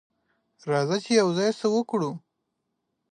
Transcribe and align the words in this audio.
راځه 0.71 0.97
چې 1.03 1.11
یوځای 1.21 1.49
څه 1.59 1.67
وکړو. 1.75 2.11